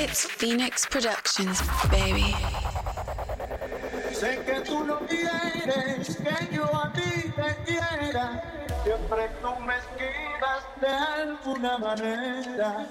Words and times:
It's 0.00 0.26
Phoenix 0.26 0.86
Productions, 0.86 1.60
baby. 1.90 2.32
Sé 4.12 4.38
que 4.46 4.60
tú 4.60 4.84
no 4.84 5.00
quieres 5.00 6.16
que 6.18 6.54
yo 6.54 6.64
a 6.72 6.92
ti 6.92 7.32
te 7.34 7.56
quiera. 7.66 8.40
Siempre 8.84 9.28
tú 9.42 9.50
me 9.66 9.74
esquivas 9.76 10.62
de 10.80 10.86
alguna 10.86 11.78
manera. 11.78 12.86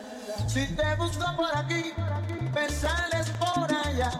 Si 0.47 0.67
te 0.75 0.95
busco 0.95 1.25
por 1.37 1.57
aquí, 1.57 1.93
me 2.53 2.69
sales 2.69 3.29
por 3.39 3.73
allá. 3.73 4.11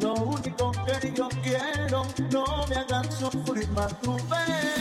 Lo 0.00 0.14
único 0.14 0.72
que 0.72 1.12
yo 1.12 1.28
quiero, 1.42 2.06
no 2.30 2.66
me 2.68 2.76
hagas 2.76 3.14
sufrir 3.16 3.68
más 3.68 4.00
tu 4.00 4.16
fe. 4.16 4.73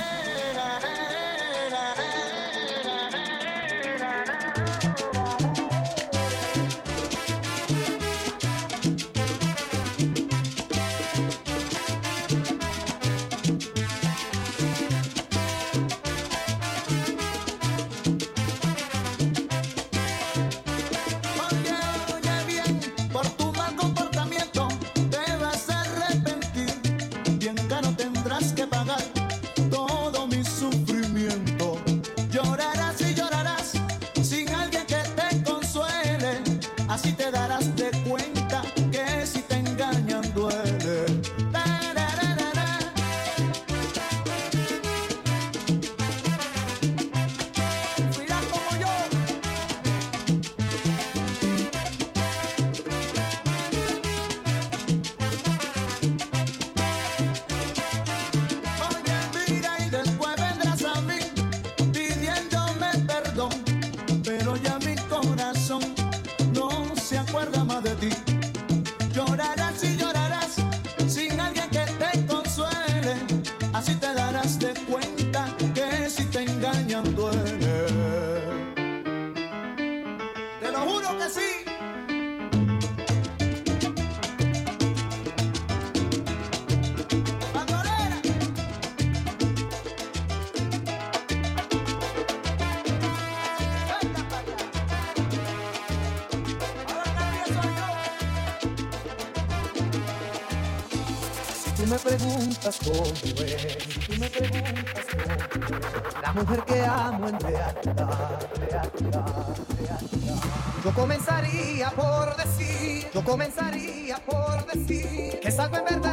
comenzaría 111.73 111.89
por 111.92 112.36
decir, 112.36 113.08
yo 113.14 113.23
comenzaría 113.23 114.17
por 114.17 114.66
decir 114.67 115.39
que 115.39 115.48
es 115.48 115.60
algo 115.60 115.78
en 115.78 115.86
verdad. 115.86 116.12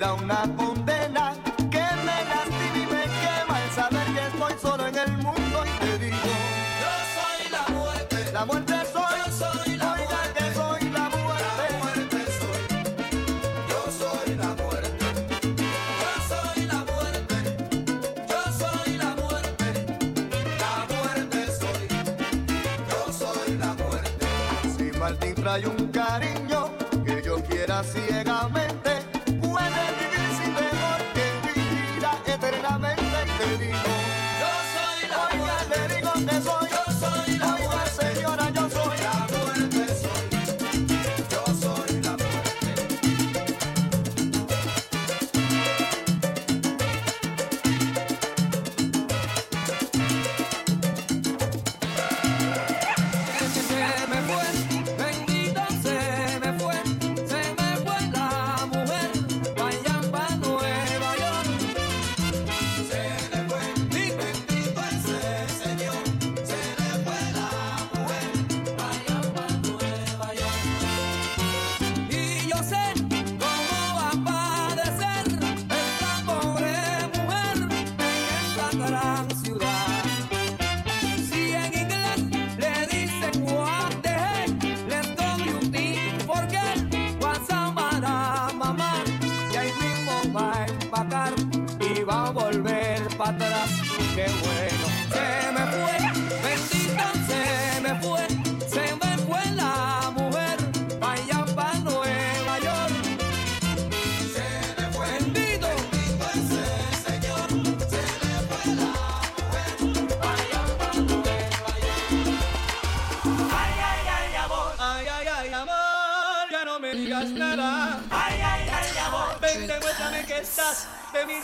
vida 0.00 0.14
una 0.14 0.42
condena. 0.56 1.34
Que 1.70 1.84
me 2.04 2.24
lastima 2.30 2.76
y 2.76 2.86
me 2.92 3.04
quema 3.20 3.62
el 3.62 3.70
saber 3.72 4.06
que 4.14 4.22
estoy 4.26 4.54
solo 4.60 4.86
en 4.86 4.96
el 4.96 5.12
mundo 5.18 5.64
y 5.64 5.84
te 5.84 5.98
digo, 5.98 6.16
yo 6.82 6.92
soy 7.16 7.50
la 7.50 7.64
muerte, 7.68 8.32
la 8.32 8.44
muerte 8.44 8.74
soy, 8.92 9.18
yo 9.28 9.32
soy 9.32 9.76
la 9.76 9.94
muerte. 9.94 10.40
que 10.40 10.54
soy 10.54 10.84
la 10.96 11.08
muerte, 11.10 12.18
soy, 12.40 12.62
yo 13.68 13.80
soy 14.00 14.24
la 14.36 14.48
muerte, 14.54 14.96
yo 15.90 16.12
soy 16.30 16.60
la 16.66 16.80
muerte, 16.90 17.36
yo 18.28 18.42
soy 18.58 18.90
la 18.96 19.10
muerte, 19.16 19.68
la 20.62 20.74
muerte 20.92 21.38
soy, 21.60 21.84
yo 22.88 23.12
soy 23.12 23.50
la 23.58 23.74
muerte. 23.74 24.26
Si 24.76 24.98
Martín 24.98 25.34
trae 25.34 25.66
un 25.66 25.88
cariño 25.88 26.29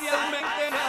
Dios 0.06 0.30
me 0.30 0.38
tema. 0.38 0.85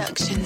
Phoenix 0.00 0.39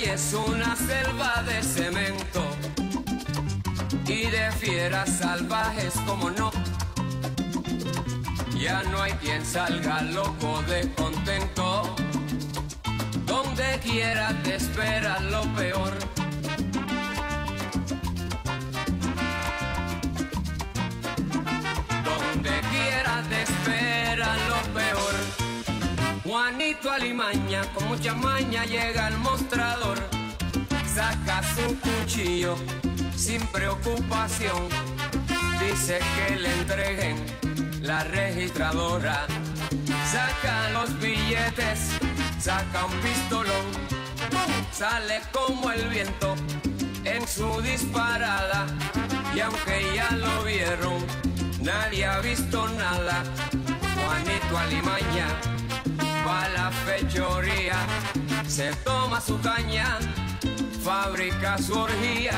calle 0.00 0.14
es 0.14 0.34
una 0.34 0.76
selva 0.76 1.42
de 1.42 1.62
cemento 1.62 2.44
y 4.06 4.26
de 4.26 4.50
fieras 4.58 5.18
salvajes 5.18 5.94
como 6.06 6.30
no. 6.30 6.50
Ya 8.58 8.82
no 8.84 9.02
hay 9.02 9.12
quien 9.12 9.44
salga 9.44 10.02
loco 10.02 10.62
de 10.68 10.90
contento. 10.92 11.94
Donde 13.26 13.80
quiera 13.82 14.34
te 14.42 14.56
espera 14.56 15.20
lo 15.20 15.42
peor. 15.54 16.09
Juanito 26.70 26.92
Alimaña 26.92 27.62
con 27.74 27.88
mucha 27.88 28.14
maña 28.14 28.64
llega 28.64 29.06
al 29.06 29.18
mostrador. 29.18 29.98
Saca 30.86 31.42
su 31.42 31.76
cuchillo 31.80 32.54
sin 33.16 33.44
preocupación. 33.48 34.68
Dice 35.58 35.98
que 36.14 36.36
le 36.36 36.52
entreguen 36.60 37.16
la 37.82 38.04
registradora. 38.04 39.26
Saca 40.12 40.70
los 40.70 40.96
billetes, 41.00 41.90
saca 42.38 42.84
un 42.84 42.96
pistolón. 43.00 43.66
Sale 44.70 45.22
como 45.32 45.72
el 45.72 45.88
viento 45.88 46.36
en 47.04 47.26
su 47.26 47.60
disparada. 47.62 48.66
Y 49.34 49.40
aunque 49.40 49.92
ya 49.96 50.12
lo 50.12 50.44
vieron, 50.44 51.04
nadie 51.62 52.06
ha 52.06 52.20
visto 52.20 52.68
nada. 52.68 53.24
Juanito 53.96 54.56
Alimaña 54.56 55.26
a 56.30 56.48
la 56.48 56.70
fechoría, 56.70 57.76
se 58.46 58.72
toma 58.84 59.20
su 59.20 59.40
caña, 59.40 59.98
fabrica 60.82 61.58
su 61.58 61.78
orgía. 61.78 62.32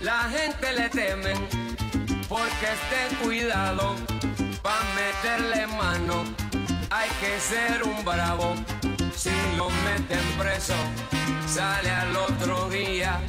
La 0.00 0.24
gente 0.24 0.72
le 0.72 0.88
teme 0.88 1.34
porque 2.28 2.66
esté 2.76 3.16
cuidado 3.22 3.96
pa' 4.62 4.82
meterle 4.94 5.66
mano. 5.66 6.24
Hay 6.90 7.08
que 7.20 7.38
ser 7.40 7.82
un 7.82 8.04
bravo. 8.04 8.54
Si 9.16 9.30
lo 9.56 9.68
meten 9.70 10.24
preso, 10.38 10.74
sale 11.46 11.90
al 11.90 12.16
otro 12.16 12.68
día. 12.68 13.20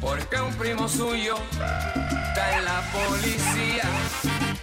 Porque 0.00 0.40
un 0.40 0.54
primo 0.54 0.88
suyo 0.88 1.36
está 1.52 2.58
en 2.58 2.64
la 2.64 2.80
policía. 2.92 3.84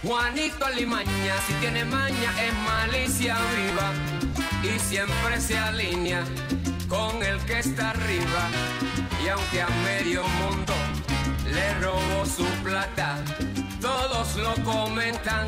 Juanito 0.02 0.64
Alimaña, 0.64 1.34
si 1.46 1.52
tiene 1.54 1.84
maña, 1.84 2.30
es 2.44 2.54
malicia 2.54 3.36
viva. 3.56 3.92
Y 4.62 4.78
siempre 4.78 5.40
se 5.40 5.58
alinea 5.58 6.24
con 6.88 7.22
el 7.22 7.38
que 7.46 7.58
está 7.58 7.90
arriba. 7.90 8.48
Y 9.24 9.28
aunque 9.28 9.62
a 9.62 9.68
medio 9.84 10.22
mundo 10.28 10.74
le 11.52 11.74
robó 11.80 12.24
su 12.24 12.44
plata, 12.62 13.18
todos 13.80 14.36
lo 14.36 14.54
comentan, 14.64 15.46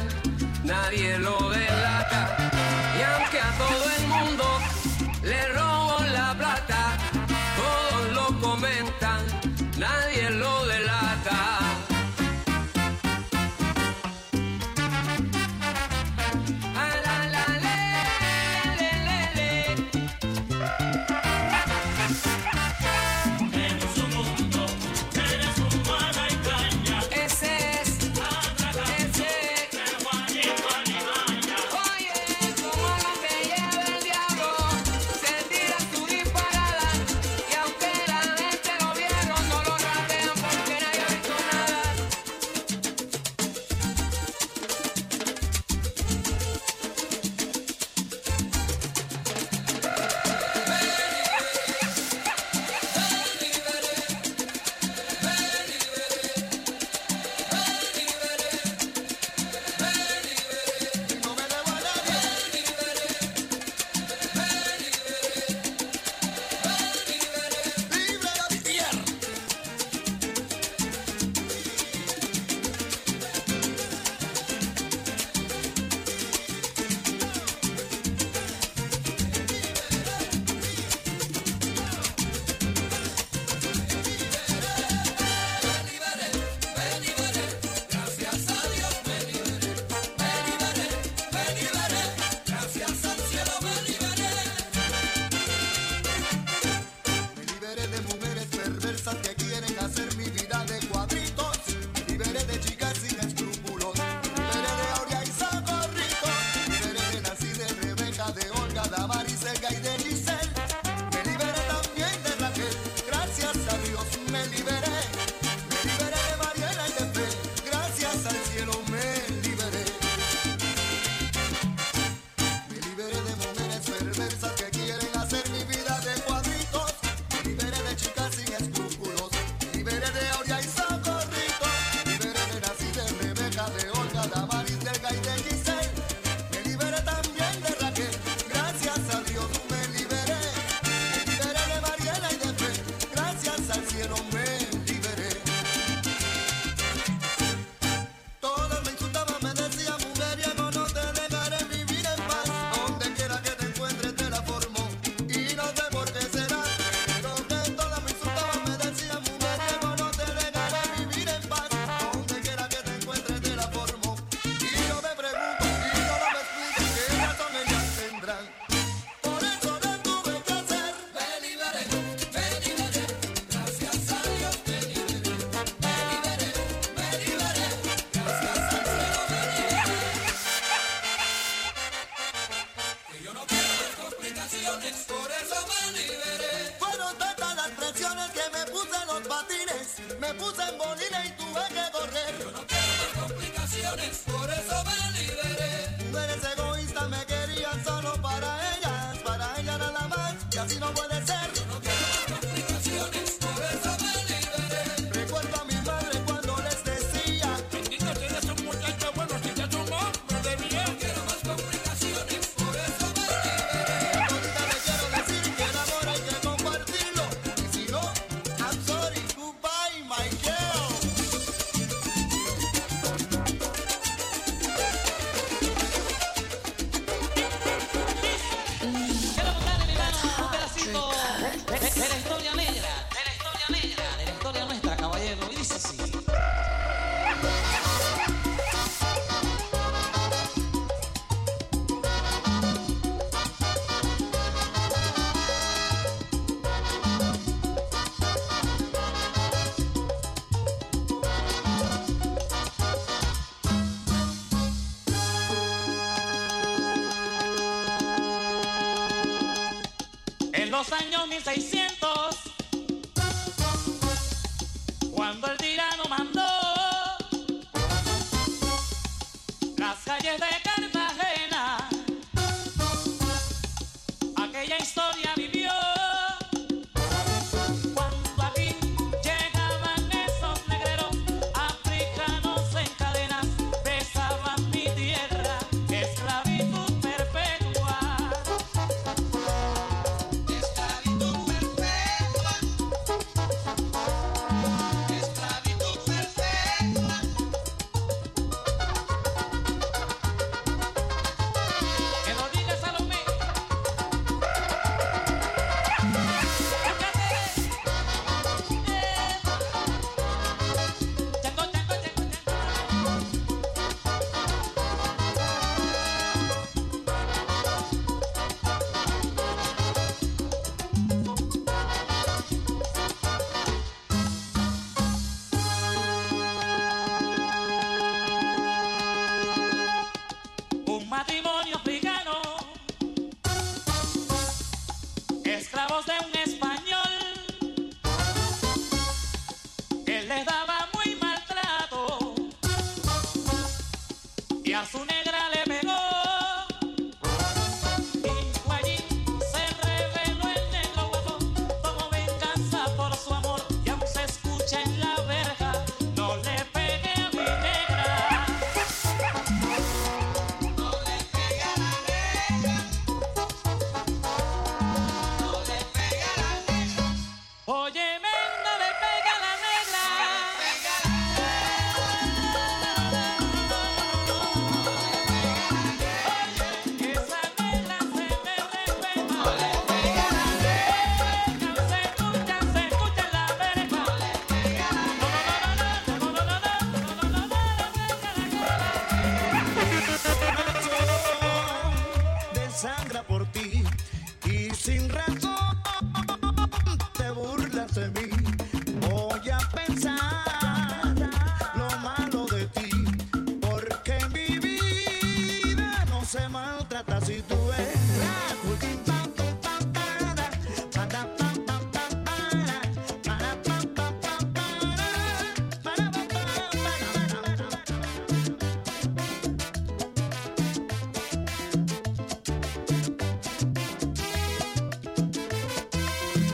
nadie 0.64 1.18
lo 1.18 1.50
delata. 1.50 2.50
Y 2.98 3.02
aunque 3.02 3.40
a 3.40 3.50
todo 3.58 3.84
el 3.98 4.07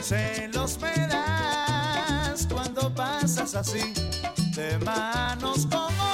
Celos 0.07 0.77
me 0.79 1.07
das 1.07 2.45
cuando 2.53 2.93
pasas 2.93 3.55
así, 3.55 3.91
de 4.55 4.77
manos 4.85 5.65
con 5.65 6.04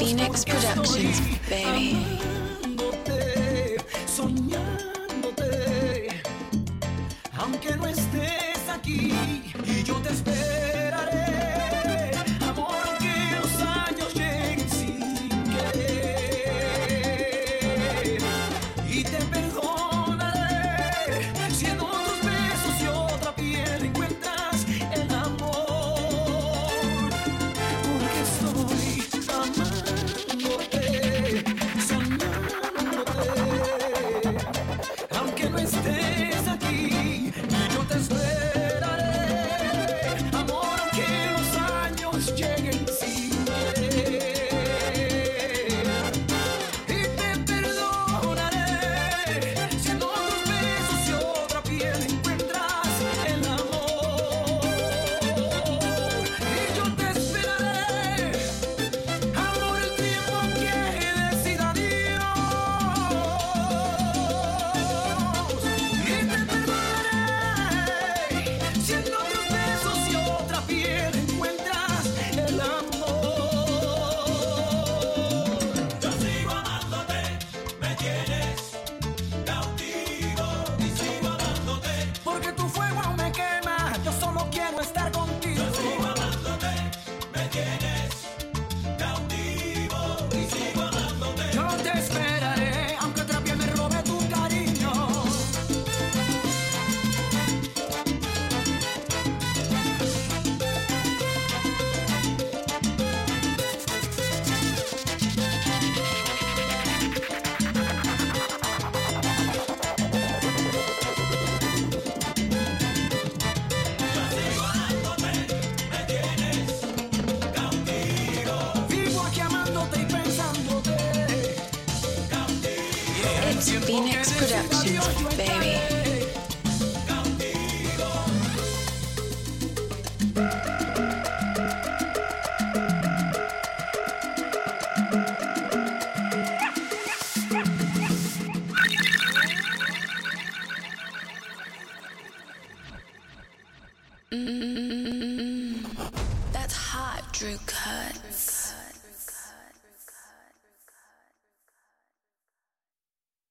Phoenix 0.00 0.49